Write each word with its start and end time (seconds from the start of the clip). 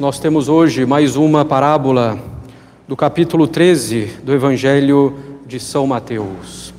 nós 0.00 0.18
temos 0.18 0.48
hoje 0.48 0.86
mais 0.86 1.14
uma 1.14 1.44
parábola 1.44 2.18
do 2.88 2.96
capítulo 2.96 3.46
13 3.46 4.20
do 4.22 4.32
Evangelho 4.32 5.14
de 5.46 5.60
São 5.60 5.86
Mateus. 5.86 6.72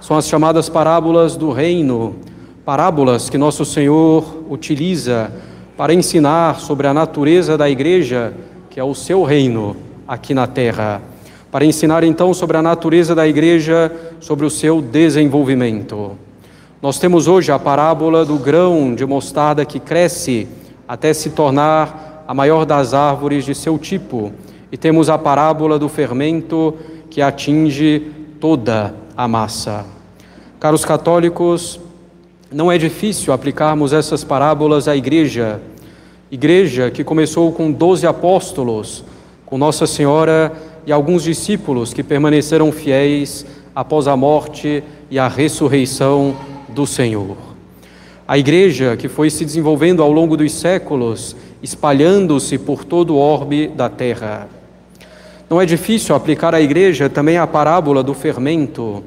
São 0.00 0.16
as 0.16 0.26
chamadas 0.26 0.68
parábolas 0.68 1.36
do 1.36 1.52
reino, 1.52 2.16
parábolas 2.64 3.30
que 3.30 3.38
nosso 3.38 3.64
Senhor 3.64 4.42
utiliza 4.50 5.32
para 5.76 5.94
ensinar 5.94 6.58
sobre 6.58 6.88
a 6.88 6.92
natureza 6.92 7.56
da 7.56 7.70
igreja, 7.70 8.34
que 8.68 8.80
é 8.80 8.84
o 8.84 8.96
seu 8.96 9.22
reino 9.22 9.76
aqui 10.08 10.34
na 10.34 10.48
terra, 10.48 11.00
para 11.52 11.64
ensinar 11.64 12.02
então 12.02 12.34
sobre 12.34 12.56
a 12.56 12.62
natureza 12.62 13.14
da 13.14 13.28
igreja, 13.28 13.92
sobre 14.18 14.44
o 14.44 14.50
seu 14.50 14.82
desenvolvimento. 14.82 16.18
Nós 16.82 16.98
temos 16.98 17.28
hoje 17.28 17.52
a 17.52 17.60
parábola 17.60 18.24
do 18.24 18.36
grão 18.36 18.92
de 18.92 19.06
mostarda 19.06 19.64
que 19.64 19.78
cresce 19.78 20.48
até 20.88 21.14
se 21.14 21.30
tornar 21.30 22.05
a 22.26 22.34
maior 22.34 22.64
das 22.64 22.92
árvores 22.94 23.44
de 23.44 23.54
seu 23.54 23.78
tipo, 23.78 24.32
e 24.70 24.76
temos 24.76 25.08
a 25.08 25.16
parábola 25.16 25.78
do 25.78 25.88
fermento 25.88 26.74
que 27.08 27.22
atinge 27.22 28.10
toda 28.40 28.94
a 29.16 29.28
massa. 29.28 29.86
Caros 30.58 30.84
católicos, 30.84 31.80
não 32.50 32.70
é 32.70 32.78
difícil 32.78 33.32
aplicarmos 33.32 33.92
essas 33.92 34.24
parábolas 34.24 34.88
à 34.88 34.96
igreja, 34.96 35.60
igreja 36.30 36.90
que 36.90 37.04
começou 37.04 37.52
com 37.52 37.70
doze 37.70 38.06
apóstolos, 38.06 39.04
com 39.44 39.56
Nossa 39.56 39.86
Senhora 39.86 40.52
e 40.86 40.92
alguns 40.92 41.22
discípulos 41.22 41.92
que 41.92 42.02
permaneceram 42.02 42.72
fiéis 42.72 43.46
após 43.74 44.08
a 44.08 44.16
morte 44.16 44.82
e 45.10 45.18
a 45.18 45.28
ressurreição 45.28 46.34
do 46.68 46.86
Senhor. 46.86 47.45
A 48.28 48.36
igreja 48.36 48.96
que 48.96 49.08
foi 49.08 49.30
se 49.30 49.44
desenvolvendo 49.44 50.02
ao 50.02 50.10
longo 50.10 50.36
dos 50.36 50.52
séculos, 50.52 51.36
espalhando-se 51.62 52.58
por 52.58 52.84
todo 52.84 53.14
o 53.14 53.18
orbe 53.18 53.68
da 53.68 53.88
terra. 53.88 54.48
Não 55.48 55.60
é 55.60 55.66
difícil 55.66 56.12
aplicar 56.12 56.52
à 56.52 56.60
igreja 56.60 57.08
também 57.08 57.38
a 57.38 57.46
parábola 57.46 58.02
do 58.02 58.12
fermento. 58.14 59.04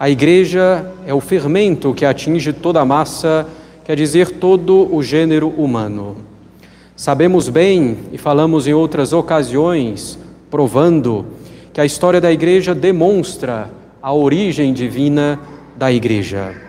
A 0.00 0.08
igreja 0.08 0.90
é 1.06 1.12
o 1.12 1.20
fermento 1.20 1.92
que 1.92 2.06
atinge 2.06 2.54
toda 2.54 2.80
a 2.80 2.86
massa, 2.86 3.46
quer 3.84 3.94
dizer, 3.94 4.30
todo 4.38 4.94
o 4.94 5.02
gênero 5.02 5.48
humano. 5.50 6.16
Sabemos 6.96 7.50
bem, 7.50 7.98
e 8.12 8.16
falamos 8.16 8.66
em 8.66 8.72
outras 8.72 9.12
ocasiões, 9.12 10.18
provando, 10.50 11.26
que 11.70 11.82
a 11.82 11.84
história 11.84 12.20
da 12.20 12.32
igreja 12.32 12.74
demonstra 12.74 13.70
a 14.00 14.10
origem 14.10 14.72
divina 14.72 15.38
da 15.76 15.92
igreja. 15.92 16.67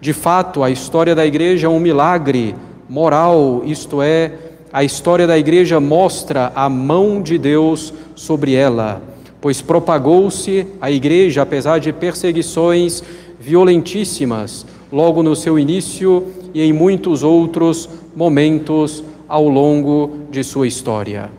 De 0.00 0.14
fato, 0.14 0.62
a 0.62 0.70
história 0.70 1.14
da 1.14 1.26
igreja 1.26 1.66
é 1.66 1.70
um 1.70 1.78
milagre 1.78 2.54
moral, 2.88 3.62
isto 3.66 4.00
é, 4.00 4.32
a 4.72 4.82
história 4.82 5.26
da 5.26 5.38
igreja 5.38 5.78
mostra 5.78 6.50
a 6.54 6.68
mão 6.68 7.20
de 7.20 7.36
Deus 7.36 7.92
sobre 8.14 8.54
ela, 8.54 9.02
pois 9.40 9.60
propagou-se 9.60 10.66
a 10.80 10.90
igreja, 10.90 11.42
apesar 11.42 11.78
de 11.78 11.92
perseguições 11.92 13.02
violentíssimas, 13.38 14.64
logo 14.90 15.22
no 15.22 15.36
seu 15.36 15.58
início 15.58 16.28
e 16.54 16.62
em 16.62 16.72
muitos 16.72 17.22
outros 17.22 17.88
momentos 18.16 19.04
ao 19.28 19.48
longo 19.48 20.18
de 20.30 20.42
sua 20.42 20.66
história. 20.66 21.30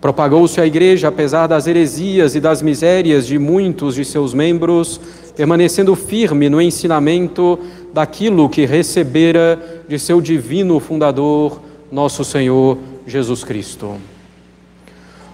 Propagou-se 0.00 0.60
a 0.60 0.66
igreja, 0.66 1.08
apesar 1.08 1.46
das 1.46 1.66
heresias 1.66 2.34
e 2.34 2.40
das 2.40 2.60
misérias 2.60 3.26
de 3.26 3.38
muitos 3.38 3.94
de 3.94 4.04
seus 4.04 4.34
membros, 4.34 5.00
permanecendo 5.36 5.94
firme 5.94 6.48
no 6.48 6.60
ensinamento 6.60 7.58
daquilo 7.92 8.48
que 8.48 8.66
recebera 8.66 9.84
de 9.88 9.98
seu 9.98 10.20
divino 10.20 10.78
fundador, 10.80 11.60
nosso 11.90 12.24
Senhor 12.24 12.78
Jesus 13.06 13.44
Cristo. 13.44 13.96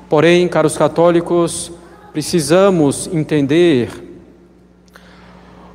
Porém, 0.08 0.48
caros 0.48 0.76
católicos, 0.76 1.70
precisamos 2.12 3.08
entender 3.12 3.90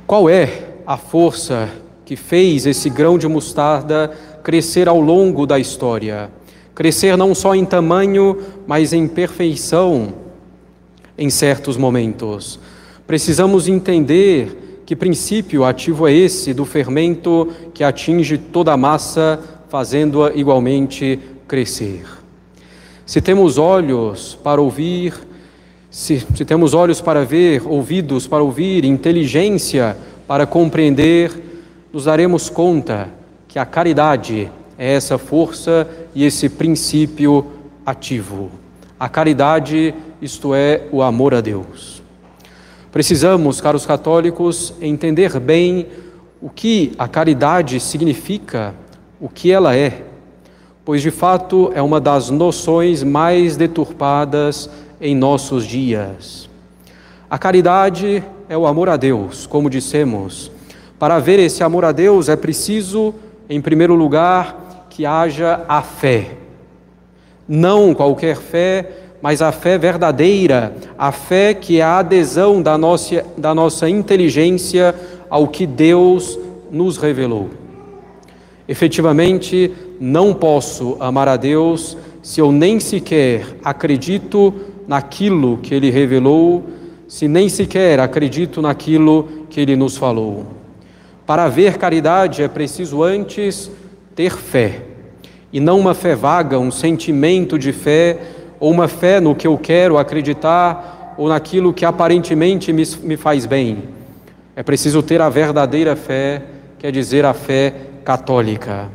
qual 0.06 0.28
é 0.28 0.74
a 0.86 0.96
força 0.96 1.68
que 2.04 2.16
fez 2.16 2.66
esse 2.66 2.90
grão 2.90 3.16
de 3.16 3.26
mostarda 3.26 4.10
crescer 4.42 4.88
ao 4.88 5.00
longo 5.00 5.46
da 5.46 5.58
história. 5.58 6.30
Crescer 6.74 7.16
não 7.16 7.34
só 7.34 7.54
em 7.54 7.64
tamanho, 7.64 8.38
mas 8.66 8.92
em 8.92 9.06
perfeição 9.08 10.12
em 11.16 11.30
certos 11.30 11.76
momentos. 11.76 12.58
Precisamos 13.06 13.68
entender 13.68 14.82
que 14.86 14.96
princípio 14.96 15.64
ativo 15.64 16.08
é 16.08 16.12
esse 16.12 16.54
do 16.54 16.64
fermento 16.64 17.52
que 17.72 17.84
atinge 17.84 18.38
toda 18.38 18.72
a 18.72 18.76
massa, 18.76 19.40
fazendo-a 19.68 20.32
igualmente 20.34 21.18
crescer. 21.46 22.04
Se 23.04 23.20
temos 23.20 23.58
olhos 23.58 24.38
para 24.42 24.60
ouvir, 24.60 25.14
se, 25.90 26.24
se, 26.34 26.44
temos 26.44 26.72
olhos 26.72 27.00
para 27.00 27.24
ver, 27.24 27.62
ouvidos 27.66 28.26
para 28.26 28.42
ouvir, 28.42 28.84
inteligência 28.84 29.96
para 30.26 30.46
compreender, 30.46 31.30
nos 31.92 32.06
daremos 32.06 32.48
conta 32.48 33.08
que 33.46 33.58
a 33.58 33.66
caridade 33.66 34.50
é 34.78 34.94
essa 34.94 35.18
força 35.18 35.88
e 36.14 36.24
esse 36.24 36.48
princípio 36.48 37.46
ativo. 37.84 38.50
A 38.98 39.08
caridade, 39.08 39.94
isto 40.20 40.54
é, 40.54 40.88
o 40.90 41.02
amor 41.02 41.34
a 41.34 41.40
Deus. 41.40 41.93
Precisamos, 42.94 43.60
caros 43.60 43.84
católicos, 43.84 44.72
entender 44.80 45.40
bem 45.40 45.88
o 46.40 46.48
que 46.48 46.92
a 46.96 47.08
caridade 47.08 47.80
significa, 47.80 48.72
o 49.20 49.28
que 49.28 49.50
ela 49.50 49.74
é, 49.74 50.04
pois 50.84 51.02
de 51.02 51.10
fato 51.10 51.72
é 51.74 51.82
uma 51.82 52.00
das 52.00 52.30
noções 52.30 53.02
mais 53.02 53.56
deturpadas 53.56 54.70
em 55.00 55.12
nossos 55.12 55.66
dias. 55.66 56.48
A 57.28 57.36
caridade 57.36 58.22
é 58.48 58.56
o 58.56 58.64
amor 58.64 58.88
a 58.88 58.96
Deus, 58.96 59.44
como 59.44 59.68
dissemos. 59.68 60.52
Para 60.96 61.18
ver 61.18 61.40
esse 61.40 61.64
amor 61.64 61.84
a 61.84 61.90
Deus 61.90 62.28
é 62.28 62.36
preciso, 62.36 63.12
em 63.50 63.60
primeiro 63.60 63.96
lugar, 63.96 64.86
que 64.88 65.04
haja 65.04 65.64
a 65.66 65.82
fé. 65.82 66.36
Não 67.48 67.92
qualquer 67.92 68.36
fé, 68.36 69.03
mas 69.24 69.40
a 69.40 69.50
fé 69.50 69.78
verdadeira, 69.78 70.76
a 70.98 71.10
fé 71.10 71.54
que 71.54 71.80
é 71.80 71.82
a 71.82 72.00
adesão 72.00 72.60
da 72.60 72.76
nossa, 72.76 73.24
da 73.38 73.54
nossa 73.54 73.88
inteligência 73.88 74.94
ao 75.30 75.48
que 75.48 75.66
Deus 75.66 76.38
nos 76.70 76.98
revelou. 76.98 77.48
Efetivamente, 78.68 79.72
não 79.98 80.34
posso 80.34 80.98
amar 81.00 81.26
a 81.26 81.38
Deus 81.38 81.96
se 82.22 82.38
eu 82.38 82.52
nem 82.52 82.78
sequer 82.78 83.46
acredito 83.64 84.52
naquilo 84.86 85.56
que 85.56 85.74
Ele 85.74 85.88
revelou, 85.88 86.62
se 87.08 87.26
nem 87.26 87.48
sequer 87.48 88.00
acredito 88.00 88.60
naquilo 88.60 89.46
que 89.48 89.58
Ele 89.58 89.74
nos 89.74 89.96
falou. 89.96 90.48
Para 91.24 91.44
haver 91.44 91.78
caridade 91.78 92.42
é 92.42 92.48
preciso 92.48 93.02
antes 93.02 93.70
ter 94.14 94.32
fé, 94.36 94.82
e 95.50 95.60
não 95.60 95.80
uma 95.80 95.94
fé 95.94 96.14
vaga, 96.14 96.58
um 96.58 96.70
sentimento 96.70 97.58
de 97.58 97.72
fé 97.72 98.18
ou 98.64 98.70
uma 98.70 98.88
fé 98.88 99.20
no 99.20 99.34
que 99.34 99.46
eu 99.46 99.58
quero 99.58 99.98
acreditar 99.98 101.14
ou 101.18 101.28
naquilo 101.28 101.70
que 101.70 101.84
aparentemente 101.84 102.72
me, 102.72 102.82
me 103.02 103.14
faz 103.14 103.44
bem. 103.44 103.84
É 104.56 104.62
preciso 104.62 105.02
ter 105.02 105.20
a 105.20 105.28
verdadeira 105.28 105.94
fé, 105.94 106.40
quer 106.78 106.90
dizer, 106.90 107.26
a 107.26 107.34
fé 107.34 107.74
católica. 108.02 108.88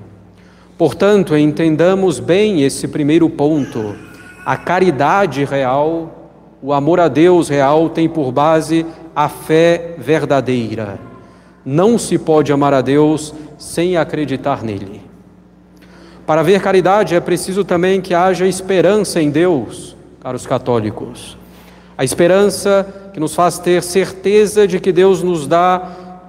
Portanto, 0.75 1.37
entendamos 1.37 2.19
bem 2.19 2.63
esse 2.63 2.87
primeiro 2.87 3.29
ponto. 3.29 3.95
A 4.43 4.57
caridade 4.57 5.45
real, 5.45 6.31
o 6.63 6.73
amor 6.73 6.99
a 6.99 7.07
Deus 7.07 7.47
real, 7.47 7.89
tem 7.89 8.09
por 8.09 8.31
base 8.31 8.83
a 9.15 9.29
fé 9.29 9.93
verdadeira. 9.99 10.97
Não 11.63 11.99
se 11.99 12.17
pode 12.17 12.51
amar 12.51 12.73
a 12.73 12.81
Deus 12.81 13.35
sem 13.55 13.97
acreditar 13.97 14.63
nele. 14.63 15.08
Para 16.29 16.43
ver 16.43 16.61
caridade 16.61 17.15
é 17.15 17.19
preciso 17.19 17.63
também 17.63 17.99
que 17.99 18.13
haja 18.13 18.45
esperança 18.45 19.19
em 19.19 19.31
Deus, 19.31 19.95
caros 20.21 20.45
católicos. 20.45 21.35
A 21.97 22.03
esperança 22.03 22.85
que 23.11 23.19
nos 23.19 23.33
faz 23.33 23.57
ter 23.57 23.81
certeza 23.81 24.67
de 24.67 24.79
que 24.79 24.91
Deus 24.91 25.23
nos 25.23 25.47
dá 25.47 25.79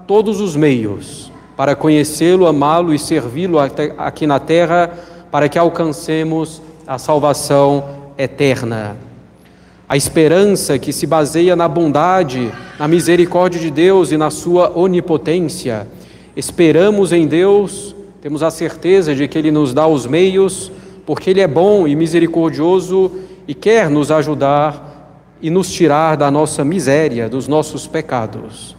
todos 0.06 0.40
os 0.40 0.56
meios 0.56 1.30
para 1.54 1.76
conhecê-lo, 1.76 2.46
amá-lo 2.46 2.94
e 2.94 2.98
servi-lo 2.98 3.58
aqui 3.58 4.26
na 4.26 4.38
terra, 4.38 4.90
para 5.30 5.50
que 5.50 5.58
alcancemos 5.58 6.62
a 6.86 6.96
salvação 6.96 7.84
eterna. 8.16 8.96
A 9.86 9.98
esperança 9.98 10.78
que 10.78 10.94
se 10.94 11.06
baseia 11.06 11.54
na 11.54 11.68
bondade, 11.68 12.50
na 12.78 12.88
misericórdia 12.88 13.60
de 13.60 13.70
Deus 13.70 14.12
e 14.12 14.16
na 14.16 14.30
sua 14.30 14.72
onipotência. 14.74 15.86
Esperamos 16.34 17.12
em 17.12 17.26
Deus 17.26 17.94
temos 18.20 18.42
a 18.42 18.50
certeza 18.50 19.14
de 19.14 19.26
que 19.26 19.38
Ele 19.38 19.50
nos 19.50 19.72
dá 19.72 19.86
os 19.86 20.06
meios, 20.06 20.70
porque 21.06 21.30
Ele 21.30 21.40
é 21.40 21.48
bom 21.48 21.88
e 21.88 21.96
misericordioso 21.96 23.10
e 23.48 23.54
quer 23.54 23.88
nos 23.88 24.10
ajudar 24.10 24.88
e 25.40 25.48
nos 25.48 25.72
tirar 25.72 26.16
da 26.16 26.30
nossa 26.30 26.62
miséria, 26.62 27.28
dos 27.28 27.48
nossos 27.48 27.86
pecados. 27.86 28.76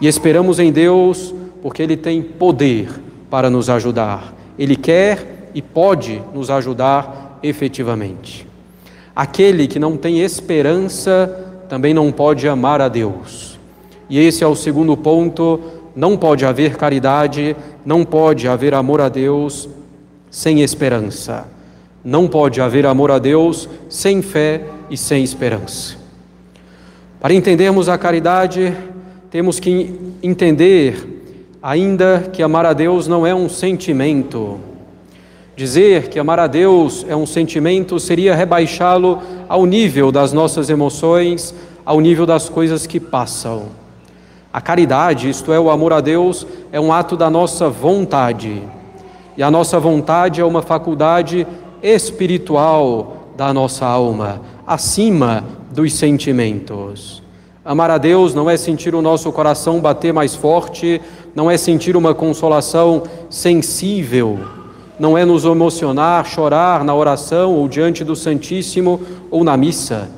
E 0.00 0.06
esperamos 0.06 0.60
em 0.60 0.70
Deus, 0.70 1.34
porque 1.60 1.82
Ele 1.82 1.96
tem 1.96 2.22
poder 2.22 2.88
para 3.28 3.50
nos 3.50 3.68
ajudar. 3.68 4.34
Ele 4.56 4.76
quer 4.76 5.50
e 5.54 5.60
pode 5.60 6.22
nos 6.32 6.48
ajudar 6.48 7.38
efetivamente. 7.42 8.46
Aquele 9.14 9.66
que 9.66 9.78
não 9.78 9.96
tem 9.96 10.20
esperança 10.20 11.64
também 11.68 11.92
não 11.92 12.12
pode 12.12 12.48
amar 12.48 12.80
a 12.80 12.88
Deus. 12.88 13.58
E 14.08 14.18
esse 14.18 14.44
é 14.44 14.46
o 14.46 14.54
segundo 14.54 14.96
ponto: 14.96 15.60
não 15.94 16.16
pode 16.16 16.44
haver 16.44 16.76
caridade, 16.76 17.56
não 17.84 18.04
pode 18.04 18.46
haver 18.46 18.74
amor 18.74 19.00
a 19.00 19.08
Deus 19.08 19.68
sem 20.30 20.62
esperança. 20.62 21.46
Não 22.04 22.28
pode 22.28 22.60
haver 22.60 22.86
amor 22.86 23.10
a 23.10 23.18
Deus 23.18 23.68
sem 23.88 24.22
fé 24.22 24.62
e 24.88 24.96
sem 24.96 25.22
esperança. 25.22 25.96
Para 27.20 27.34
entendermos 27.34 27.88
a 27.88 27.98
caridade, 27.98 28.74
temos 29.30 29.60
que 29.60 29.94
entender 30.22 31.20
ainda 31.62 32.30
que 32.32 32.42
amar 32.42 32.64
a 32.64 32.72
Deus 32.72 33.06
não 33.06 33.26
é 33.26 33.34
um 33.34 33.48
sentimento. 33.48 34.58
Dizer 35.54 36.08
que 36.08 36.18
amar 36.18 36.38
a 36.38 36.46
Deus 36.46 37.04
é 37.06 37.14
um 37.14 37.26
sentimento 37.26 38.00
seria 38.00 38.34
rebaixá-lo 38.34 39.20
ao 39.46 39.66
nível 39.66 40.10
das 40.10 40.32
nossas 40.32 40.70
emoções, 40.70 41.54
ao 41.84 42.00
nível 42.00 42.24
das 42.24 42.48
coisas 42.48 42.86
que 42.86 42.98
passam. 42.98 43.79
A 44.52 44.60
caridade, 44.60 45.28
isto 45.28 45.52
é, 45.52 45.60
o 45.60 45.70
amor 45.70 45.92
a 45.92 46.00
Deus, 46.00 46.46
é 46.72 46.80
um 46.80 46.92
ato 46.92 47.16
da 47.16 47.30
nossa 47.30 47.68
vontade. 47.68 48.62
E 49.36 49.42
a 49.42 49.50
nossa 49.50 49.78
vontade 49.78 50.40
é 50.40 50.44
uma 50.44 50.60
faculdade 50.60 51.46
espiritual 51.82 53.16
da 53.36 53.54
nossa 53.54 53.86
alma, 53.86 54.42
acima 54.66 55.44
dos 55.70 55.94
sentimentos. 55.94 57.22
Amar 57.64 57.90
a 57.90 57.98
Deus 57.98 58.34
não 58.34 58.50
é 58.50 58.56
sentir 58.56 58.94
o 58.94 59.00
nosso 59.00 59.30
coração 59.30 59.80
bater 59.80 60.12
mais 60.12 60.34
forte, 60.34 61.00
não 61.34 61.50
é 61.50 61.56
sentir 61.56 61.96
uma 61.96 62.12
consolação 62.12 63.04
sensível, 63.28 64.40
não 64.98 65.16
é 65.16 65.24
nos 65.24 65.44
emocionar, 65.44 66.26
chorar 66.26 66.82
na 66.82 66.94
oração 66.94 67.54
ou 67.54 67.68
diante 67.68 68.02
do 68.02 68.16
Santíssimo 68.16 69.00
ou 69.30 69.44
na 69.44 69.56
missa. 69.56 70.10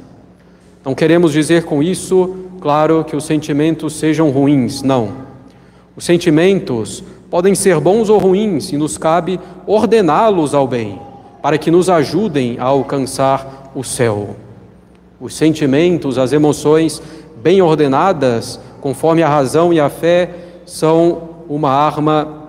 Não 0.85 0.95
queremos 0.95 1.33
dizer 1.33 1.65
com 1.65 1.83
isso, 1.83 2.42
claro, 2.63 3.05
que 3.05 3.17
os 3.17 3.25
sentimentos 3.25 3.95
sejam 3.95 4.31
ruins, 4.31 4.83
não. 4.83 5.11
Os 5.97 6.05
sentimentos 6.05 7.03
podem 7.29 7.55
ser 7.55 7.81
bons 7.81 8.09
ou 8.09 8.19
ruins 8.19 8.73
e 8.73 8.79
nos 8.79 8.97
cabe 8.97 9.41
ordená-los 9.67 10.55
ao 10.55 10.67
bem 10.69 10.99
para 11.43 11.59
que 11.59 11.73
nos 11.73 11.91
ajudem 11.91 12.57
a 12.61 12.65
alcançar 12.65 13.73
o 13.75 13.83
céu. 13.83 14.37
Os 15.21 15.35
sentimentos, 15.35 16.19
as 16.19 16.33
emoções 16.33 17.03
bem 17.43 17.61
ordenadas, 17.61 18.61
conforme 18.81 19.23
a 19.23 19.29
razão 19.29 19.73
e 19.73 19.81
a 19.81 19.91
fé, 19.91 20.31
são 20.65 21.31
uma 21.49 21.71
arma 21.71 22.43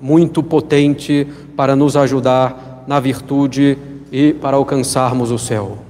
muito 0.00 0.42
potente 0.42 1.26
para 1.56 1.74
nos 1.74 1.96
ajudar 1.96 2.84
na 2.86 3.00
virtude 3.00 3.76
e 4.12 4.32
para 4.32 4.56
alcançarmos 4.56 5.32
o 5.32 5.38
céu. 5.38 5.89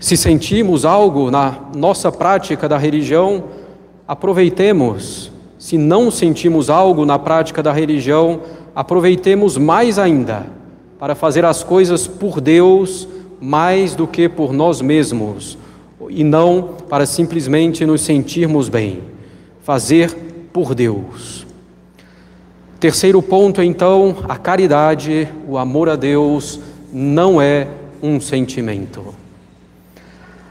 Se 0.00 0.16
sentimos 0.16 0.84
algo 0.84 1.30
na 1.30 1.58
nossa 1.74 2.12
prática 2.12 2.68
da 2.68 2.76
religião, 2.76 3.44
aproveitemos. 4.06 5.32
Se 5.58 5.78
não 5.78 6.10
sentimos 6.10 6.68
algo 6.68 7.06
na 7.06 7.18
prática 7.18 7.62
da 7.62 7.72
religião, 7.72 8.40
aproveitemos 8.74 9.56
mais 9.56 9.98
ainda 9.98 10.46
para 10.98 11.14
fazer 11.14 11.44
as 11.44 11.62
coisas 11.62 12.06
por 12.06 12.40
Deus 12.40 13.08
mais 13.40 13.94
do 13.94 14.06
que 14.06 14.28
por 14.28 14.52
nós 14.52 14.80
mesmos 14.80 15.58
e 16.08 16.22
não 16.22 16.76
para 16.88 17.06
simplesmente 17.06 17.84
nos 17.84 18.02
sentirmos 18.02 18.68
bem. 18.68 19.02
Fazer 19.62 20.14
por 20.52 20.74
Deus. 20.74 21.46
Terceiro 22.78 23.22
ponto, 23.22 23.62
então, 23.62 24.16
a 24.28 24.36
caridade, 24.36 25.28
o 25.48 25.56
amor 25.56 25.88
a 25.88 25.96
Deus, 25.96 26.60
não 26.92 27.40
é 27.40 27.66
um 28.02 28.20
sentimento. 28.20 29.23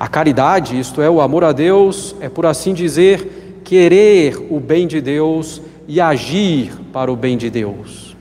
A 0.03 0.07
caridade, 0.09 0.77
isto 0.77 1.01
é, 1.01 1.09
o 1.09 1.21
amor 1.21 1.45
a 1.45 1.53
Deus, 1.53 2.13
é 2.19 2.27
por 2.27 2.45
assim 2.45 2.73
dizer, 2.73 3.61
querer 3.63 4.35
o 4.49 4.59
bem 4.59 4.85
de 4.85 4.99
Deus 4.99 5.61
e 5.87 6.01
agir 6.01 6.73
para 6.91 7.09
o 7.09 7.15
bem 7.15 7.37
de 7.37 7.49
Deus. 7.49 8.13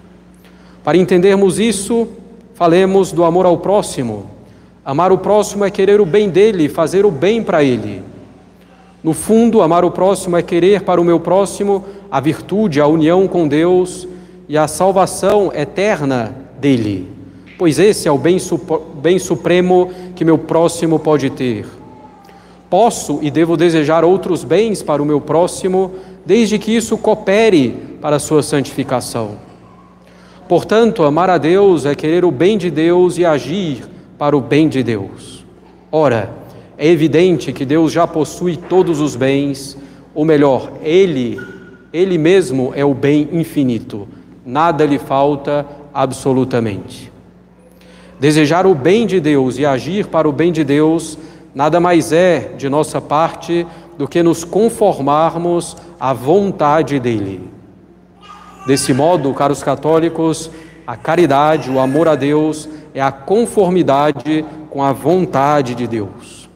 Para 0.84 0.96
entendermos 0.96 1.58
isso, 1.58 2.06
falemos 2.55 3.11
do 3.11 3.25
amor 3.25 3.46
ao 3.46 3.58
próximo. 3.58 4.31
Amar 4.84 5.11
o 5.11 5.19
próximo 5.19 5.64
é 5.64 5.73
querer 5.73 6.00
o 6.00 6.06
bem 6.06 6.31
dele, 6.31 6.69
fazer 6.69 7.05
o 7.05 7.11
bem 7.11 7.43
para 7.43 7.64
ele. 7.64 8.05
No 9.02 9.12
fundo, 9.12 9.61
amar 9.61 9.85
o 9.85 9.90
próximo 9.90 10.37
é 10.37 10.43
querer 10.43 10.82
para 10.82 11.00
o 11.00 11.05
meu 11.05 11.19
próximo 11.19 11.85
a 12.08 12.20
virtude, 12.20 12.81
a 12.81 12.87
união 12.87 13.26
com 13.26 13.49
Deus 13.49 14.06
e 14.49 14.56
a 14.56 14.69
salvação 14.69 15.50
eterna 15.52 16.32
dele, 16.61 17.11
pois 17.62 17.79
esse 17.79 18.09
é 18.09 18.11
o 18.11 18.19
bem, 18.19 18.38
bem 19.00 19.20
supremo 19.20 19.93
que 20.17 20.25
meu 20.25 20.37
próximo 20.37 20.99
pode 20.99 21.31
ter. 21.31 21.64
Posso 22.69 23.20
e 23.23 23.31
devo 23.31 23.56
desejar 23.56 24.05
outros 24.05 24.43
bens 24.43 24.82
para 24.82 25.00
o 25.00 25.06
meu 25.06 25.20
próximo, 25.20 25.93
desde 26.26 26.59
que 26.59 26.75
isso 26.75 26.99
coopere 26.99 27.70
para 28.00 28.17
a 28.17 28.19
sua 28.19 28.43
santificação. 28.43 29.37
Portanto, 30.49 31.05
amar 31.05 31.31
a 31.31 31.38
Deus 31.38 31.87
é 31.87 31.94
querer 31.94 32.25
o 32.25 32.32
bem 32.32 32.59
de 32.59 32.69
Deus 32.69 33.17
e 33.17 33.25
agir 33.25 33.85
para 34.19 34.37
o 34.37 34.41
bem 34.41 34.69
de 34.69 34.82
Deus. 34.82 35.47
Ora, 35.93 36.32
é 36.76 36.88
evidente 36.88 37.53
que 37.53 37.64
Deus 37.64 37.93
já 37.93 38.09
possui 38.09 38.56
todos 38.56 38.99
os 38.99 39.14
bens, 39.14 39.79
ou 40.12 40.25
melhor, 40.25 40.73
Ele, 40.82 41.41
Ele 41.93 42.19
mesmo 42.19 42.73
é 42.75 42.85
o 42.85 42.93
bem 42.93 43.29
infinito, 43.31 44.09
nada 44.44 44.85
lhe 44.85 44.99
falta 44.99 45.64
absolutamente. 45.94 47.12
Desejar 48.23 48.69
o 48.69 48.73
bem 48.73 49.05
de 49.05 49.19
Deus 49.19 49.59
e 49.59 49.67
agir 49.67 50.07
para 50.07 50.29
o 50.29 50.33
bem 50.33 50.53
de 50.53 50.63
Deus 50.63 51.19
nada 51.53 51.81
mais 51.81 52.13
é, 52.13 52.53
de 52.57 52.69
nossa 52.69 53.01
parte, 53.01 53.67
do 53.99 54.07
que 54.07 54.23
nos 54.23 54.45
conformarmos 54.45 55.77
à 55.99 56.13
vontade 56.13 57.01
dEle. 57.01 57.51
Desse 58.65 58.95
modo, 58.95 59.35
caros 59.35 59.61
católicos, 59.61 60.53
a 60.87 60.97
caridade, 60.97 61.69
o 61.69 61.81
amor 61.81 62.07
a 62.07 62.15
Deus, 62.15 62.69
é 62.95 63.03
a 63.03 63.11
conformidade 63.11 64.45
com 64.71 64.85
a 64.85 64.93
vontade 64.93 65.75
de 65.75 65.89
Deus. 65.89 66.49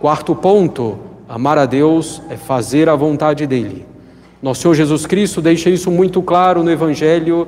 Quarto 0.00 0.34
ponto: 0.34 0.98
amar 1.28 1.58
a 1.58 1.66
Deus 1.66 2.22
é 2.30 2.36
fazer 2.38 2.88
a 2.88 2.96
vontade 2.96 3.46
dele. 3.46 3.84
Nosso 4.40 4.62
Senhor 4.62 4.74
Jesus 4.74 5.04
Cristo 5.04 5.42
deixa 5.42 5.68
isso 5.68 5.90
muito 5.90 6.22
claro 6.22 6.62
no 6.62 6.70
Evangelho 6.70 7.46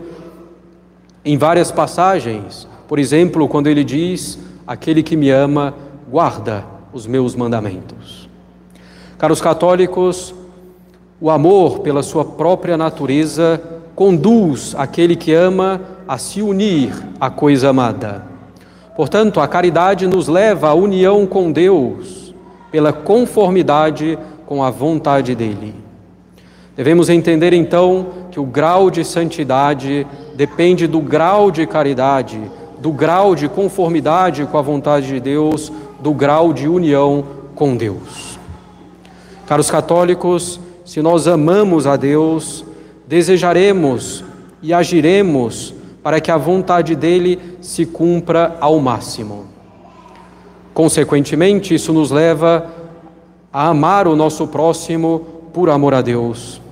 em 1.25 1.39
várias 1.39 1.73
passagens. 1.73 2.69
Por 2.91 2.99
exemplo, 2.99 3.47
quando 3.47 3.69
ele 3.69 3.85
diz: 3.85 4.37
Aquele 4.67 5.01
que 5.01 5.17
me 5.17 5.31
ama, 5.31 5.73
guarda 6.11 6.65
os 6.93 7.06
meus 7.06 7.37
mandamentos. 7.37 8.29
Caros 9.17 9.41
católicos, 9.41 10.35
o 11.20 11.31
amor, 11.31 11.79
pela 11.82 12.03
sua 12.03 12.25
própria 12.25 12.77
natureza, 12.77 13.63
conduz 13.94 14.75
aquele 14.77 15.15
que 15.15 15.32
ama 15.32 15.81
a 16.09 16.19
se 16.19 16.43
unir 16.43 16.93
à 17.20 17.31
coisa 17.31 17.69
amada. 17.69 18.27
Portanto, 18.97 19.39
a 19.39 19.47
caridade 19.47 20.09
nos 20.09 20.27
leva 20.27 20.70
à 20.70 20.75
união 20.75 21.25
com 21.29 21.53
Deus, 21.53 22.35
pela 22.73 22.93
conformidade 22.93 24.19
com 24.47 24.65
a 24.65 24.70
vontade 24.70 25.37
dEle. 25.37 25.77
Devemos 26.77 27.09
entender 27.09 27.53
então 27.53 28.09
que 28.32 28.41
o 28.41 28.44
grau 28.44 28.91
de 28.91 29.05
santidade 29.05 30.05
depende 30.35 30.89
do 30.89 30.99
grau 30.99 31.53
de 31.53 31.65
caridade, 31.69 32.41
do 32.81 32.93
grau 32.93 33.34
de 33.34 33.49
conformidade 33.49 34.46
com 34.46 34.56
a 34.56 34.63
vontade 34.63 35.06
de 35.06 35.20
Deus, 35.20 35.70
do 36.01 36.15
grau 36.15 36.53
de 36.53 36.67
união 36.67 37.25
com 37.55 37.77
Deus. 37.77 38.39
Caros 39.46 39.70
católicos, 39.70 40.58
se 40.84 41.03
nós 41.03 41.29
amamos 41.29 41.87
a 41.87 41.96
Deus, 41.96 42.65
desejaremos 43.06 44.25
e 44.63 44.72
agiremos 44.72 45.75
para 46.03 46.20
que 46.20 46.31
a 46.31 46.39
vontade 46.39 46.96
dele 46.96 47.39
se 47.60 47.84
cumpra 47.84 48.56
ao 48.60 48.81
máximo. 48.81 49.46
Consequentemente, 50.72 51.75
isso 51.75 51.93
nos 51.93 52.10
leva 52.10 52.67
a 53.53 53.69
amar 53.69 54.08
o 54.08 54.17
nosso 54.17 54.46
próximo 54.46 55.27
por 55.53 55.69
amor 55.69 55.93
a 55.93 56.01
Deus, 56.01 56.63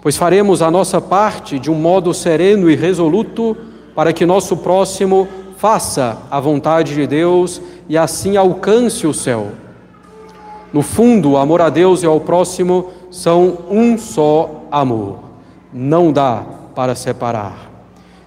pois 0.00 0.16
faremos 0.16 0.62
a 0.62 0.70
nossa 0.70 1.00
parte 1.00 1.58
de 1.58 1.70
um 1.70 1.74
modo 1.74 2.14
sereno 2.14 2.70
e 2.70 2.76
resoluto 2.76 3.56
para 3.98 4.12
que 4.12 4.24
nosso 4.24 4.56
próximo 4.56 5.26
faça 5.56 6.18
a 6.30 6.38
vontade 6.38 6.94
de 6.94 7.04
Deus 7.04 7.60
e 7.88 7.98
assim 7.98 8.36
alcance 8.36 9.04
o 9.08 9.12
céu. 9.12 9.48
No 10.72 10.82
fundo, 10.82 11.32
o 11.32 11.36
amor 11.36 11.60
a 11.60 11.68
Deus 11.68 12.04
e 12.04 12.06
ao 12.06 12.20
próximo 12.20 12.90
são 13.10 13.58
um 13.68 13.98
só 13.98 14.62
amor. 14.70 15.18
Não 15.74 16.12
dá 16.12 16.44
para 16.76 16.94
separar. 16.94 17.72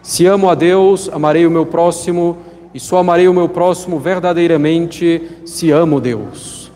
Se 0.01 0.25
amo 0.25 0.49
a 0.49 0.55
Deus, 0.55 1.07
amarei 1.07 1.47
o 1.47 1.51
meu 1.51 1.65
próximo, 1.65 2.39
e 2.73 2.79
só 2.79 2.97
amarei 2.97 3.29
o 3.29 3.33
meu 3.33 3.47
próximo 3.47 3.97
verdadeiramente 3.97 5.21
se 5.45 5.71
amo 5.71 6.01
Deus. 6.01 6.69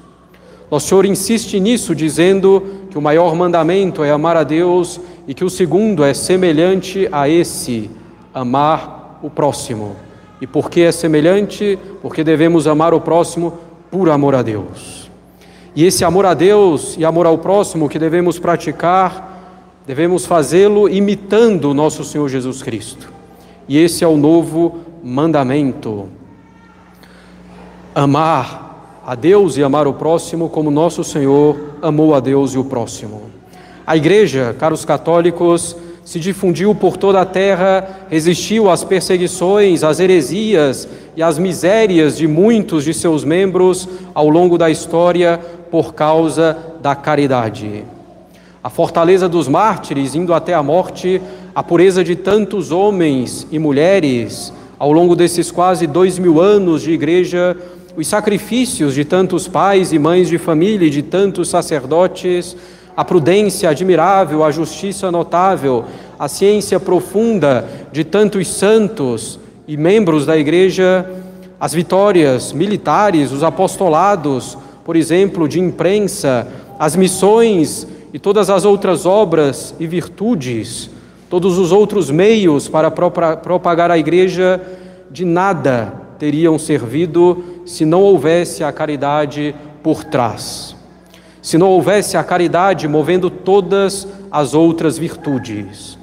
Nosso 0.72 0.88
Senhor 0.88 1.06
insiste 1.06 1.60
nisso, 1.60 1.94
dizendo 1.94 2.64
que 2.90 2.98
o 2.98 3.02
maior 3.02 3.36
mandamento 3.36 4.06
é 4.06 4.12
amar 4.12 4.38
a 4.38 4.44
Deus 4.44 5.02
e 5.28 5.34
que 5.34 5.44
o 5.44 5.50
segundo 5.50 6.02
é 6.02 6.14
semelhante 6.14 7.10
a 7.12 7.28
esse, 7.28 7.90
amar 8.36 9.20
o 9.24 9.30
próximo. 9.30 9.96
E 10.42 10.46
por 10.46 10.70
que 10.70 10.82
é 10.82 10.92
semelhante? 10.92 11.80
Porque 12.02 12.22
devemos 12.22 12.68
amar 12.68 12.94
o 12.94 13.00
próximo 13.00 13.54
por 13.90 14.10
amor 14.10 14.36
a 14.36 14.42
Deus. 14.42 15.10
E 15.74 15.86
esse 15.86 16.04
amor 16.04 16.26
a 16.26 16.34
Deus 16.34 16.96
e 16.98 17.06
amor 17.06 17.26
ao 17.26 17.38
próximo 17.38 17.88
que 17.88 17.98
devemos 17.98 18.38
praticar, 18.38 19.80
devemos 19.88 20.26
fazê-lo 20.26 20.90
imitando 20.90 21.72
o 21.72 21.74
nosso 21.74 22.04
Senhor 22.04 22.28
Jesus 22.28 22.62
Cristo. 22.62 23.12
E 23.68 23.78
esse 23.78 24.04
é 24.04 24.08
o 24.08 24.18
novo 24.18 24.80
mandamento. 25.02 26.10
Amar 27.94 29.02
a 29.06 29.16
Deus 29.16 29.56
e 29.56 29.64
amar 29.64 29.88
o 29.88 29.94
próximo 29.94 30.50
como 30.50 30.70
nosso 30.70 31.04
Senhor 31.04 31.78
amou 31.82 32.14
a 32.14 32.20
Deus 32.20 32.54
e 32.54 32.58
o 32.58 32.66
próximo. 32.66 33.24
A 33.88 33.96
igreja, 33.96 34.56
caros 34.58 34.84
católicos, 34.84 35.78
se 36.06 36.20
difundiu 36.20 36.76
por 36.76 36.98
toda 36.98 37.20
a 37.20 37.26
terra, 37.26 38.06
resistiu 38.12 38.70
às 38.70 38.84
perseguições, 38.84 39.84
às 39.84 40.00
heresias 40.00 40.88
e 41.18 41.24
às 41.24 41.40
misérias 41.40 42.16
de 42.16 42.28
muitos 42.28 42.84
de 42.84 42.94
seus 42.94 43.24
membros 43.24 43.90
ao 44.14 44.30
longo 44.30 44.56
da 44.56 44.70
história 44.70 45.40
por 45.72 45.96
causa 45.96 46.56
da 46.80 46.96
caridade. 46.96 47.84
A 48.64 48.70
fortaleza 48.70 49.28
dos 49.28 49.48
mártires, 49.48 50.14
indo 50.14 50.32
até 50.32 50.54
a 50.54 50.62
morte, 50.62 51.20
a 51.56 51.64
pureza 51.64 52.04
de 52.04 52.16
tantos 52.16 52.72
homens 52.72 53.48
e 53.52 53.58
mulheres 53.58 54.54
ao 54.78 54.92
longo 54.92 55.16
desses 55.16 55.50
quase 55.50 55.88
dois 55.88 56.20
mil 56.20 56.40
anos 56.40 56.84
de 56.84 56.92
igreja, 56.92 57.58
os 57.98 58.08
sacrifícios 58.08 58.94
de 58.94 59.06
tantos 59.06 59.48
pais 59.48 59.92
e 59.92 59.98
mães 59.98 60.28
de 60.28 60.38
família 60.38 60.86
e 60.86 60.92
de 60.92 61.02
tantos 61.02 61.50
sacerdotes, 61.50 62.56
a 62.96 63.04
prudência 63.04 63.70
admirável, 63.70 64.44
a 64.44 64.52
justiça 64.52 65.12
notável, 65.12 65.86
a 66.18 66.28
ciência 66.28 66.80
profunda 66.80 67.68
de 67.92 68.04
tantos 68.04 68.48
santos 68.48 69.40
e 69.68 69.76
membros 69.76 70.26
da 70.26 70.38
igreja, 70.38 71.06
as 71.60 71.74
vitórias 71.74 72.54
militares, 72.54 73.32
os 73.32 73.44
apostolados, 73.44 74.58
por 74.84 74.96
exemplo, 74.96 75.48
de 75.48 75.60
imprensa, 75.60 76.48
as 76.80 76.96
missões 76.96 77.88
e 78.14 78.20
todas 78.20 78.50
as 78.50 78.64
outras 78.64 79.06
obras 79.06 79.76
e 79.80 79.86
virtudes, 79.86 80.90
todos 81.30 81.58
os 81.58 81.72
outros 81.72 82.10
meios 82.10 82.70
para 82.70 82.90
propagar 82.92 83.92
a 83.92 83.98
igreja, 83.98 84.62
de 85.12 85.26
nada 85.26 85.94
teriam 86.18 86.58
servido 86.58 87.62
se 87.66 87.84
não 87.84 88.02
houvesse 88.02 88.64
a 88.64 88.72
caridade 88.72 89.54
por 89.84 90.04
trás 90.04 90.75
se 91.46 91.60
não 91.60 91.70
houvesse 91.70 92.18
a 92.18 92.24
caridade 92.24 92.88
movendo 92.88 93.30
todas 93.30 94.08
as 94.32 94.56
outras 94.56 94.98
virtudes. 94.98 95.96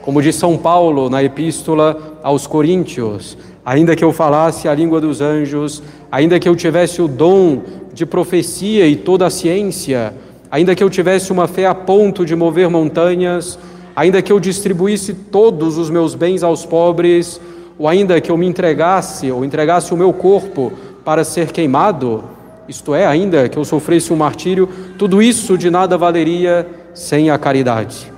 Como 0.00 0.22
diz 0.22 0.36
São 0.36 0.56
Paulo 0.56 1.10
na 1.10 1.22
Epístola 1.22 2.18
aos 2.22 2.46
Coríntios, 2.46 3.36
ainda 3.62 3.94
que 3.94 4.02
eu 4.02 4.10
falasse 4.10 4.66
a 4.66 4.74
língua 4.74 4.98
dos 4.98 5.20
anjos, 5.20 5.82
ainda 6.10 6.40
que 6.40 6.48
eu 6.48 6.56
tivesse 6.56 7.02
o 7.02 7.08
dom 7.08 7.60
de 7.92 8.06
profecia 8.06 8.86
e 8.86 8.96
toda 8.96 9.26
a 9.26 9.30
ciência, 9.30 10.14
ainda 10.50 10.74
que 10.74 10.82
eu 10.82 10.88
tivesse 10.88 11.30
uma 11.30 11.46
fé 11.46 11.66
a 11.66 11.74
ponto 11.74 12.24
de 12.24 12.34
mover 12.34 12.70
montanhas, 12.70 13.58
ainda 13.94 14.22
que 14.22 14.32
eu 14.32 14.40
distribuísse 14.40 15.12
todos 15.12 15.76
os 15.76 15.90
meus 15.90 16.14
bens 16.14 16.42
aos 16.42 16.64
pobres, 16.64 17.38
ou 17.78 17.86
ainda 17.86 18.18
que 18.18 18.30
eu 18.30 18.38
me 18.38 18.46
entregasse 18.46 19.30
ou 19.30 19.44
entregasse 19.44 19.92
o 19.92 19.96
meu 19.96 20.14
corpo 20.14 20.72
para 21.04 21.22
ser 21.22 21.52
queimado, 21.52 22.24
isto 22.68 22.94
é, 22.94 23.06
ainda 23.06 23.48
que 23.48 23.56
eu 23.56 23.64
sofresse 23.64 24.12
um 24.12 24.16
martírio, 24.16 24.68
tudo 24.98 25.22
isso 25.22 25.56
de 25.56 25.70
nada 25.70 25.96
valeria 25.96 26.66
sem 26.94 27.30
a 27.30 27.38
caridade. 27.38 28.12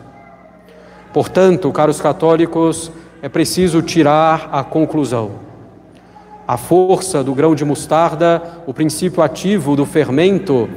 Portanto, 1.12 1.70
caros 1.72 2.00
católicos, 2.00 2.90
é 3.20 3.28
preciso 3.28 3.82
tirar 3.82 4.48
a 4.52 4.62
conclusão. 4.62 5.32
A 6.46 6.56
força 6.56 7.22
do 7.22 7.34
grão 7.34 7.54
de 7.54 7.64
mostarda, 7.64 8.42
o 8.66 8.72
princípio 8.72 9.22
ativo 9.22 9.76
do 9.76 9.84
fermento, 9.84 10.68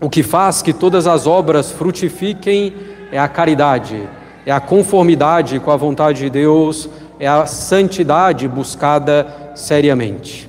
o 0.00 0.10
que 0.10 0.22
faz 0.22 0.62
que 0.62 0.72
todas 0.72 1.06
as 1.06 1.26
obras 1.26 1.70
frutifiquem 1.70 2.74
é 3.12 3.18
a 3.18 3.28
caridade, 3.28 4.08
é 4.44 4.52
a 4.52 4.60
conformidade 4.60 5.60
com 5.60 5.70
a 5.70 5.76
vontade 5.76 6.20
de 6.20 6.30
Deus, 6.30 6.88
é 7.18 7.26
a 7.26 7.46
santidade 7.46 8.48
buscada 8.48 9.26
seriamente. 9.54 10.45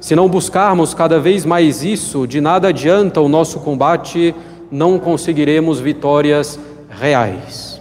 Se 0.00 0.16
não 0.16 0.30
buscarmos 0.30 0.94
cada 0.94 1.20
vez 1.20 1.44
mais 1.44 1.84
isso, 1.84 2.26
de 2.26 2.40
nada 2.40 2.68
adianta 2.68 3.20
o 3.20 3.28
nosso 3.28 3.60
combate, 3.60 4.34
não 4.70 4.98
conseguiremos 4.98 5.78
vitórias 5.78 6.58
reais. 6.88 7.78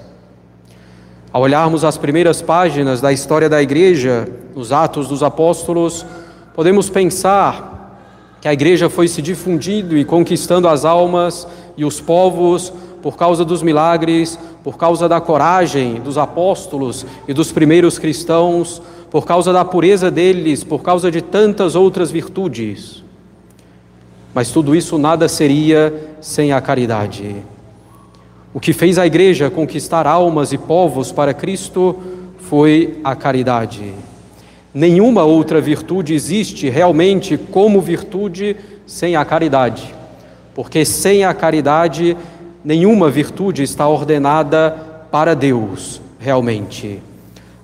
Ao 1.31 1.41
olharmos 1.41 1.85
as 1.85 1.97
primeiras 1.97 2.41
páginas 2.41 2.99
da 2.99 3.13
história 3.13 3.47
da 3.47 3.61
igreja, 3.61 4.27
nos 4.53 4.73
Atos 4.73 5.07
dos 5.07 5.23
Apóstolos, 5.23 6.05
podemos 6.53 6.89
pensar 6.89 7.97
que 8.41 8.49
a 8.49 8.53
igreja 8.53 8.89
foi 8.89 9.07
se 9.07 9.21
difundindo 9.21 9.97
e 9.97 10.03
conquistando 10.03 10.67
as 10.67 10.83
almas 10.83 11.47
e 11.77 11.85
os 11.85 12.01
povos 12.01 12.73
por 13.01 13.15
causa 13.15 13.45
dos 13.45 13.63
milagres, 13.63 14.38
por 14.61 14.75
causa 14.77 15.07
da 15.07 15.21
coragem 15.21 16.01
dos 16.01 16.17
apóstolos 16.17 17.05
e 17.29 17.33
dos 17.33 17.49
primeiros 17.49 17.97
cristãos, 17.97 18.81
por 19.09 19.25
causa 19.25 19.51
da 19.51 19.65
pureza 19.65 20.11
deles, 20.11 20.63
por 20.63 20.81
causa 20.81 21.09
de 21.09 21.21
tantas 21.21 21.75
outras 21.75 22.11
virtudes. 22.11 23.03
Mas 24.33 24.51
tudo 24.51 24.75
isso 24.75 24.97
nada 24.97 25.27
seria 25.27 25.93
sem 26.21 26.51
a 26.51 26.61
caridade. 26.61 27.35
O 28.53 28.59
que 28.59 28.73
fez 28.73 28.97
a 28.97 29.05
igreja 29.05 29.49
conquistar 29.49 30.07
almas 30.07 30.51
e 30.51 30.57
povos 30.57 31.11
para 31.11 31.33
Cristo 31.33 31.95
foi 32.39 32.99
a 33.03 33.15
caridade. 33.15 33.93
Nenhuma 34.73 35.23
outra 35.23 35.59
virtude 35.59 36.13
existe 36.13 36.69
realmente 36.69 37.37
como 37.37 37.81
virtude 37.81 38.55
sem 38.85 39.15
a 39.15 39.25
caridade, 39.25 39.93
porque 40.53 40.85
sem 40.85 41.23
a 41.23 41.33
caridade 41.33 42.15
nenhuma 42.63 43.09
virtude 43.09 43.63
está 43.63 43.87
ordenada 43.87 44.71
para 45.11 45.35
Deus 45.35 46.01
realmente. 46.19 47.01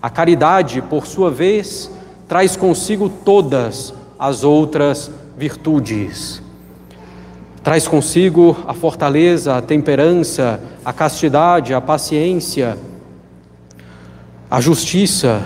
A 0.05 0.09
caridade, 0.11 0.83
por 0.83 1.07
sua 1.07 1.31
vez, 1.31 1.89
traz 2.27 2.55
consigo 2.55 3.09
todas 3.09 3.91
as 4.19 4.43
outras 4.43 5.09
virtudes. 5.35 6.43
Traz 7.63 7.87
consigo 7.87 8.55
a 8.67 8.73
fortaleza, 8.75 9.57
a 9.57 9.63
temperança, 9.63 10.61
a 10.85 10.93
castidade, 10.93 11.73
a 11.73 11.81
paciência, 11.81 12.77
a 14.47 14.61
justiça. 14.61 15.41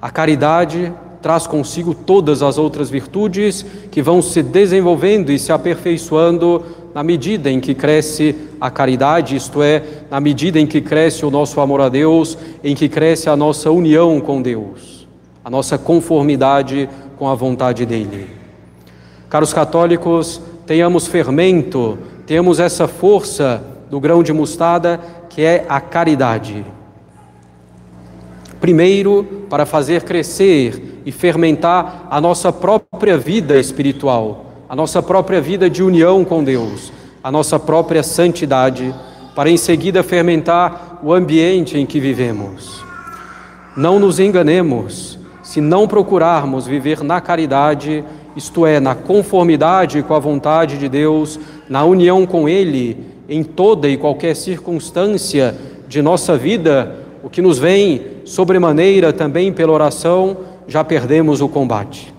A 0.00 0.10
caridade 0.10 0.92
traz 1.20 1.48
consigo 1.48 1.92
todas 1.92 2.40
as 2.40 2.56
outras 2.56 2.88
virtudes 2.88 3.66
que 3.90 4.00
vão 4.00 4.22
se 4.22 4.44
desenvolvendo 4.44 5.32
e 5.32 5.40
se 5.40 5.50
aperfeiçoando 5.50 6.64
na 6.98 7.04
medida 7.04 7.48
em 7.48 7.60
que 7.60 7.76
cresce 7.76 8.34
a 8.60 8.72
caridade, 8.72 9.36
isto 9.36 9.62
é, 9.62 9.84
na 10.10 10.18
medida 10.18 10.58
em 10.58 10.66
que 10.66 10.80
cresce 10.80 11.24
o 11.24 11.30
nosso 11.30 11.60
amor 11.60 11.80
a 11.80 11.88
Deus, 11.88 12.36
em 12.64 12.74
que 12.74 12.88
cresce 12.88 13.30
a 13.30 13.36
nossa 13.36 13.70
união 13.70 14.20
com 14.20 14.42
Deus, 14.42 15.06
a 15.44 15.48
nossa 15.48 15.78
conformidade 15.78 16.90
com 17.16 17.28
a 17.28 17.36
vontade 17.36 17.86
dEle. 17.86 18.26
Caros 19.30 19.54
católicos, 19.54 20.42
tenhamos 20.66 21.06
fermento, 21.06 21.96
tenhamos 22.26 22.58
essa 22.58 22.88
força 22.88 23.62
do 23.88 24.00
grão 24.00 24.20
de 24.20 24.32
mostarda 24.32 24.98
que 25.30 25.42
é 25.42 25.66
a 25.68 25.80
caridade. 25.80 26.66
Primeiro, 28.60 29.44
para 29.48 29.64
fazer 29.64 30.02
crescer 30.02 31.00
e 31.06 31.12
fermentar 31.12 32.08
a 32.10 32.20
nossa 32.20 32.52
própria 32.52 33.16
vida 33.16 33.56
espiritual 33.56 34.47
a 34.68 34.76
nossa 34.76 35.02
própria 35.02 35.40
vida 35.40 35.70
de 35.70 35.82
união 35.82 36.24
com 36.24 36.44
Deus, 36.44 36.92
a 37.24 37.32
nossa 37.32 37.58
própria 37.58 38.02
santidade, 38.02 38.94
para 39.34 39.48
em 39.48 39.56
seguida 39.56 40.02
fermentar 40.02 40.98
o 41.02 41.12
ambiente 41.12 41.78
em 41.78 41.86
que 41.86 41.98
vivemos. 41.98 42.84
Não 43.74 43.98
nos 43.98 44.20
enganemos, 44.20 45.18
se 45.42 45.60
não 45.60 45.88
procurarmos 45.88 46.66
viver 46.66 47.02
na 47.02 47.20
caridade, 47.20 48.04
isto 48.36 48.66
é, 48.66 48.78
na 48.78 48.94
conformidade 48.94 50.02
com 50.02 50.14
a 50.14 50.18
vontade 50.18 50.76
de 50.76 50.88
Deus, 50.88 51.40
na 51.68 51.84
união 51.84 52.26
com 52.26 52.46
Ele, 52.46 52.98
em 53.26 53.42
toda 53.42 53.88
e 53.88 53.96
qualquer 53.96 54.36
circunstância 54.36 55.56
de 55.88 56.02
nossa 56.02 56.36
vida, 56.36 56.96
o 57.22 57.30
que 57.30 57.40
nos 57.40 57.58
vem 57.58 58.02
sobremaneira 58.26 59.14
também 59.14 59.50
pela 59.50 59.72
oração, 59.72 60.36
já 60.66 60.84
perdemos 60.84 61.40
o 61.40 61.48
combate 61.48 62.17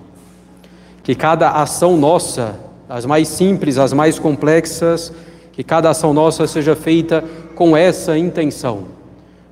que 1.10 1.16
cada 1.16 1.50
ação 1.50 1.98
nossa, 1.98 2.60
as 2.88 3.04
mais 3.04 3.28
simples, 3.28 3.80
as 3.80 3.94
mais 3.94 4.20
complexas, 4.20 5.12
que 5.52 5.64
cada 5.64 5.90
ação 5.90 6.14
nossa 6.14 6.46
seja 6.46 6.76
feita 6.76 7.24
com 7.56 7.76
essa 7.76 8.16
intenção 8.16 8.84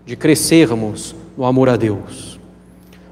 de 0.05 0.15
crescermos 0.15 1.15
no 1.35 1.45
amor 1.45 1.67
a 1.67 1.75
Deus. 1.75 2.39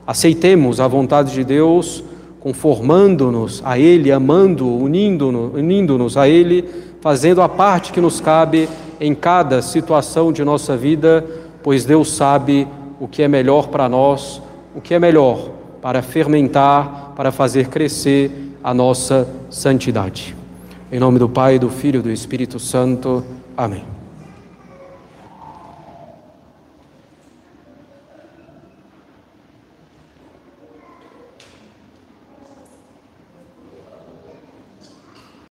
Aceitemos 0.05 0.79
a 0.79 0.87
vontade 0.87 1.33
de 1.33 1.43
Deus, 1.43 2.03
conformando-nos 2.39 3.63
a 3.65 3.79
Ele, 3.79 4.11
amando, 4.11 4.69
unindo-nos 4.69 5.55
unindo 5.55 6.07
a 6.15 6.29
Ele, 6.29 6.69
fazendo 7.01 7.41
a 7.41 7.49
parte 7.49 7.91
que 7.91 7.99
nos 7.99 8.21
cabe 8.21 8.69
em 9.01 9.15
cada 9.15 9.59
situação 9.63 10.31
de 10.31 10.43
nossa 10.43 10.77
vida, 10.77 11.25
pois 11.63 11.83
Deus 11.83 12.11
sabe 12.11 12.67
o 12.99 13.07
que 13.07 13.23
é 13.23 13.27
melhor 13.27 13.69
para 13.69 13.89
nós, 13.89 14.39
o 14.75 14.81
que 14.81 14.93
é 14.93 14.99
melhor 14.99 15.54
para 15.86 16.01
fermentar, 16.01 17.13
para 17.15 17.32
fazer 17.32 17.68
crescer 17.68 18.58
a 18.63 18.74
nossa 18.74 19.30
santidade. 19.51 20.36
Em 20.92 21.00
nome 21.00 21.20
do 21.20 21.30
Pai, 21.30 21.60
do 21.60 21.70
Filho 21.70 22.00
e 22.00 22.01
do 22.01 22.10
Espírito 22.10 22.58
Santo. 22.58 23.24
Amém. 23.56 23.94